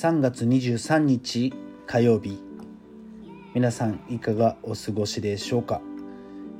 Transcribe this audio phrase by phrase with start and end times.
[0.00, 1.52] 3月23日
[1.86, 2.42] 火曜日。
[3.52, 5.82] 皆さんいかがお過ごしでしょうか、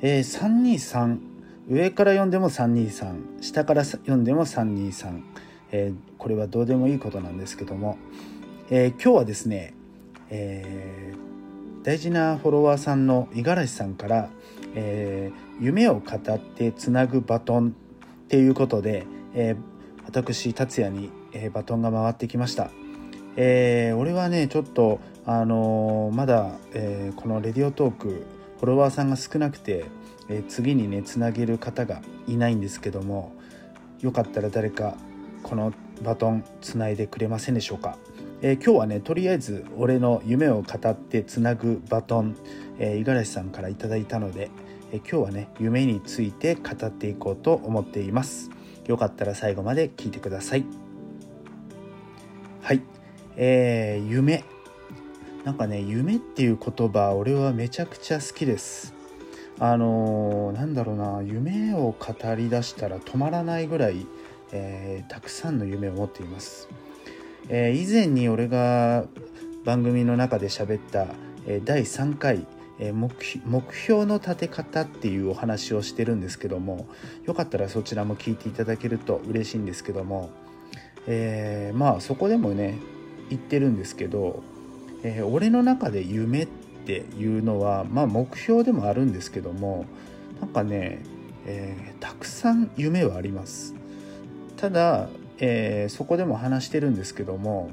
[0.02, 1.18] えー、323
[1.66, 5.22] 上から読んでも323下から読んでも323、
[5.72, 7.96] えー、これはどうでもいいことなんですけども、
[8.68, 9.72] えー、今日はですね、
[10.28, 14.28] えー、大事なフォロワーさんの五十嵐さんから
[14.76, 19.56] 「えー、夢を語ってつなぐバトン」っていうことで、えー、
[20.04, 22.70] 私達也に、えー、バトンが回ってきました。
[23.42, 28.08] えー、俺はねちょっとあのー、まだ、えー、このレディオトーク
[28.58, 29.86] フォロワーさんが少なくて、
[30.28, 33.32] え次にねつなげる方がいないんですけども
[34.00, 34.94] よかったら誰か
[35.42, 35.72] この
[36.02, 37.96] バトンつないでくれませんでしょうか、
[38.42, 42.36] え今日はねとりあえず俺の夢を語ってつなぐバトン
[42.78, 44.50] 五十嵐さんから頂いたので、
[44.92, 48.50] え今日はね夢について語っていこうと思っています。
[48.86, 50.89] よかったら最後まで聞いてください。
[53.36, 54.44] えー、夢。
[55.44, 58.94] なんかね夢っていう言葉俺はめちゃくちゃ好きです。
[59.62, 64.06] あのー、なんだろうな夢を語りだしたら止まらないぐらい、
[64.52, 66.66] えー、たくさんの夢を持っています、
[67.50, 69.04] えー、以前に俺が
[69.66, 71.08] 番組の中で喋った、
[71.46, 72.46] え第3回
[73.44, 76.88] 目標の立て方っていうお話をしてるんですけども
[77.26, 80.30] よかったらそちらも聞いていただけると嬉しいんですけども、
[81.06, 82.78] えー、まあそこでもね
[83.30, 84.42] 言ってるんですけど、
[85.02, 89.86] えー、俺の中で夢っていうのはまあ目標でもあるんですけども
[90.40, 91.02] なんかね、
[91.46, 93.74] えー、たくさん夢はあります。
[94.56, 95.08] ただ、
[95.38, 97.70] えー、そこでも話してるんですけども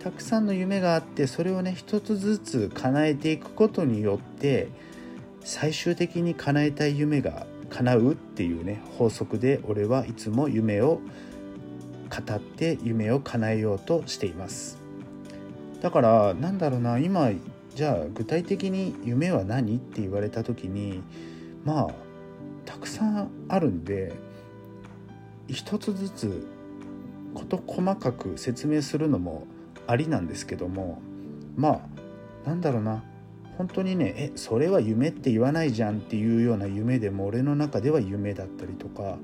[0.00, 4.68] たくさんの夢があってそれをね一つずつ叶えていくことによって
[5.44, 11.00] 最終的に叶えたい夢が叶うっていうね法則で俺はいつも夢を
[12.08, 14.77] 語って夢を叶えようとしています。
[15.80, 17.30] だからなんだろうな今
[17.74, 21.02] じゃあ具体的に夢は何って言われた時に
[21.64, 21.94] まあ
[22.64, 24.12] たくさんあるんで
[25.46, 26.46] 一つずつ
[27.34, 29.46] 事細かく説明するのも
[29.86, 31.00] ありなんですけども
[31.56, 31.80] ま
[32.44, 33.04] あなんだろうな
[33.56, 39.18] 本当にねえそれは夢って言わないじゃんっていうような夢でも俺の中では夢だったりとか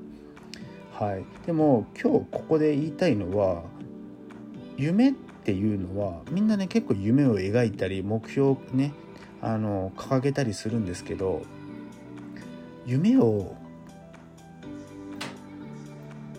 [0.97, 1.25] はい。
[1.45, 3.63] でも今日ここで言いたいのは
[4.77, 8.93] 夢ってていうのはみんなね結構夢を描いたり目標をね
[9.41, 11.43] あの掲げたりするんですけど
[12.87, 13.55] 夢を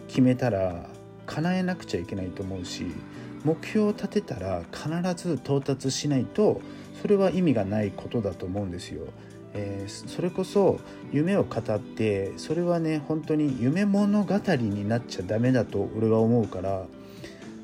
[0.09, 0.89] 決めたら
[1.27, 2.87] 叶えなくちゃいけないと思うし
[3.45, 4.89] 目標を立てたら必
[5.29, 6.61] ず到達しないと
[7.01, 9.07] それは意味がないことだと思うんですよ。
[9.55, 10.81] えー、それこそ
[11.13, 16.87] 夢を語ってそれはね本当に夢物語になっちゃダメだと俺は思うから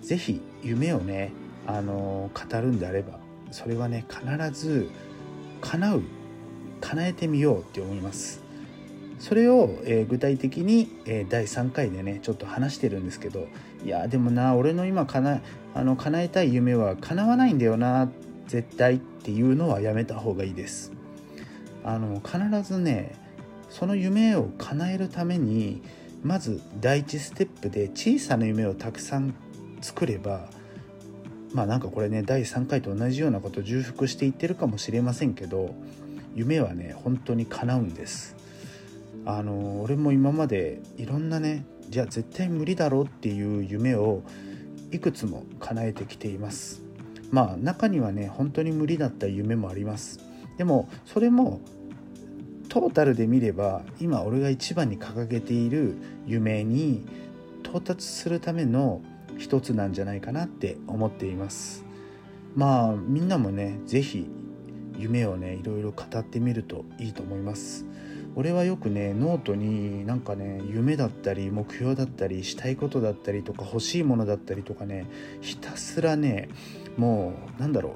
[0.02, 1.32] 是非夢をね、
[1.66, 3.18] あのー、語るんであれば
[3.50, 4.90] それはね必ず
[5.60, 6.02] 叶う
[6.80, 8.42] 叶えてみようって思います。
[9.20, 13.46] それを、えー、具体的に、えー、第3回でねちょっと話してるんですけど
[13.84, 15.40] いやでもな俺の今かな
[15.74, 18.10] あの叶えたい夢は叶わないんだよな
[18.48, 20.92] 絶対っていうのはやめた方がいいです。
[21.84, 22.38] あの必
[22.68, 23.14] ずね
[23.70, 25.82] その夢を叶えるために
[26.22, 29.34] まず第一ステップで小さな夢をたくさん
[29.82, 30.48] 作れば
[31.52, 35.74] まあなんかこれね第3回と同じようなことを重複していってるかもしれませんけど
[36.34, 38.36] 夢はね本当に叶うんです。
[39.24, 44.22] あの俺も今までいろんなねじゃあ絶対無理だろうっていう夢を
[44.90, 46.82] いくつも叶えてきています。
[47.30, 50.20] まあ中にはね本当に無理だった夢もあります。
[50.56, 51.60] でもそれも
[52.68, 57.04] トータルで見れば今俺が一番に掲げている夢に
[57.62, 59.02] 到達するための
[59.38, 61.84] 一つなんじゃないかなって思っています。
[62.54, 64.28] まあみんなもね是非
[64.98, 67.86] 夢をねいろいろ語ってみるといいと思います。
[68.34, 75.06] 俺はよくねノートになんかね夢だったり目標だったりしたいことだったりとか欲しいものだったりとかね
[75.42, 76.48] ひたすらね
[76.96, 77.94] もうなんだろう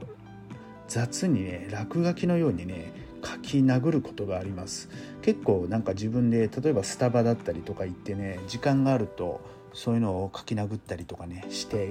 [0.88, 2.92] 雑にね落書きのようにね
[3.24, 4.88] 書き殴ることがあります。
[5.22, 9.40] 結構なんか自分で例えばスタバだったりとか行ってね時間があると
[9.76, 11.90] そういうのを書き殴ったりとかねして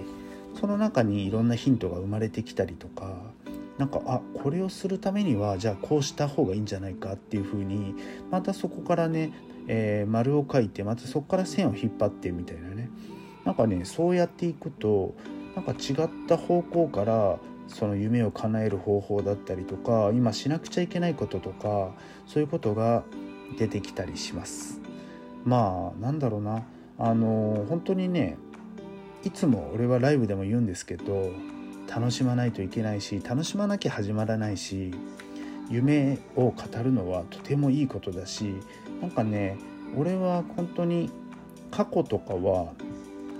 [0.60, 3.16] その中にいろんなヒントが生まれてきたりとか
[3.78, 7.94] なんかあこれをするためにはじゃあこうした方がいいんじゃないかっていうふうに
[8.32, 9.34] またそこからね、
[9.68, 12.90] えー、丸を書いてまたそこから線を引っ張ってみたいなね。
[13.44, 15.14] なんかねそうやっていくと
[15.56, 17.38] なんか違った方向から
[17.68, 21.92] その夢を叶える方法だったりとか今しなくちゃいけないこととか
[22.26, 23.04] そういうことが
[23.60, 24.82] 出てきたりします。
[25.44, 26.64] まあなんだろうな。
[26.98, 28.38] あの本当にね
[29.24, 31.32] いつも俺はライブでも言うんですけど
[31.88, 34.92] 楽しまないといけないし楽しまなきゃ始まらないし
[35.70, 38.56] 夢を語るのはとてもいいことだし
[39.02, 39.58] なんかね
[39.98, 41.10] 俺は本当に
[41.72, 42.74] 過去とかは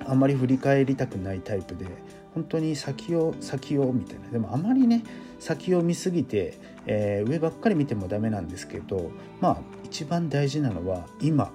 [0.06, 1.86] あんまり振り返りたくないタイプで
[2.34, 4.28] 本当に先を先をみたいな。
[4.30, 5.04] でもあまりね
[5.40, 11.52] 先を見すぎて、えー、上ばっかり見てもダメなんですけどまあ一番大事なのは今。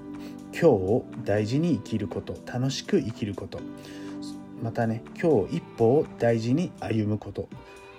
[0.52, 3.60] 今日を大事に生きること楽しく生きること。
[4.62, 7.48] またね今日一歩を大事に歩むこと。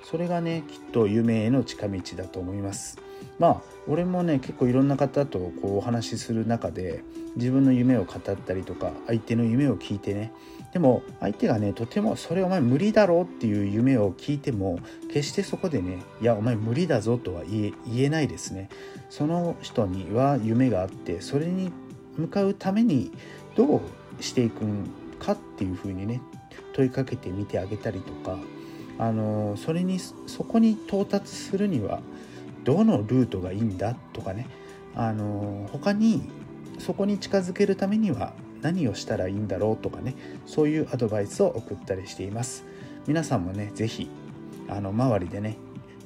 [0.03, 2.98] それがねきっと夢への近道だと思います。
[3.39, 7.03] まあ俺もね結構いろんな方とこうお話しする中で
[7.36, 10.31] 自分の夢を語ったりとか相手の夢を聞いてね。
[10.74, 18.69] でも相手がねとてもそれお前無理だろうっていう夢を聞いても決してそこでねいやお前無理だぞとは言えないですね。
[19.09, 21.71] その人には夢があってそれに
[22.17, 23.11] 向かうために
[23.55, 26.21] どうしていくんかっていうふうにね
[26.73, 28.37] 問いかけてみてあげたりとか
[28.97, 32.01] あのそれにそこに到達するには
[32.63, 34.47] どのルートがいいんだとかね
[34.95, 36.29] あの他に
[36.79, 40.15] そこに近づけるためには何をしたらいいんだろうとかね
[40.45, 42.65] そういうアドバイスを送ったりしています。
[43.07, 44.09] 皆さんもね是非
[44.67, 45.57] あの周りでね、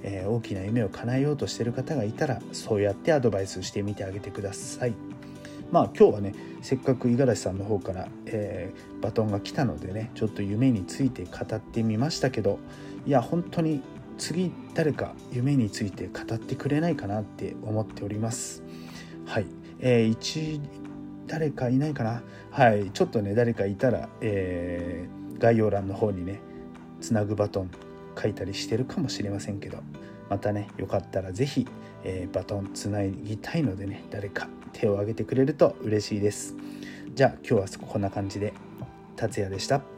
[0.02, 4.94] えー、大きな夢を叶えようとしてる方がいたらそうやってアドバイスしてみてあげてください。
[5.76, 12.60] まあ今日はねせっかく五十嵐さんの方から、えー、バトンが来たのでねちょっと夢について語ってみましたけど
[13.06, 13.82] いや本当に
[14.18, 18.64] 次誰か夢について語ってくれないかなって思っております。
[19.26, 19.48] はい。
[19.82, 20.62] えー、一
[21.28, 22.24] 誰かいないかな？
[22.52, 22.92] はい。
[22.92, 26.40] ちょっとね誰かいたら、えー、概要欄の方にね
[27.02, 27.70] つなぐバトン
[28.18, 29.80] 書いたりしてるかもしれませんけど。
[30.30, 31.68] またねよかったら是非、
[32.04, 36.56] えー、バトンつなぎたいのでね誰か手を挙げてくれると嬉しいです。
[37.14, 38.54] じゃあ今日はこんな感じで
[39.16, 39.95] 達也でした。